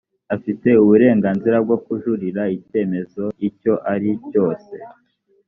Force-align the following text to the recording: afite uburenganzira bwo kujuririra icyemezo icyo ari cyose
afite 0.35 0.69
uburenganzira 0.83 1.55
bwo 1.65 1.77
kujuririra 1.85 2.43
icyemezo 2.57 3.23
icyo 3.47 3.73
ari 3.93 4.11
cyose 4.29 4.73